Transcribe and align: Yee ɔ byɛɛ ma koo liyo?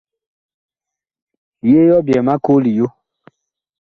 Yee 1.69 1.91
ɔ 1.97 1.99
byɛɛ 2.05 2.21
ma 2.25 2.33
koo 2.43 2.59
liyo? 2.63 2.87